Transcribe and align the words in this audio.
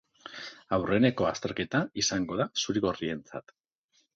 Aurreneko 0.77 1.27
azterketa 1.31 1.81
izango 2.05 2.41
da 2.43 2.51
zuri-gorrientzat. 2.65 3.55